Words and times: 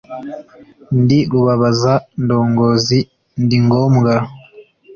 Ndi 1.01 1.19
rubabaza 1.31 1.93
ndongozi 2.21 2.99
ndi 3.43 3.57
ngombwa 3.65 4.13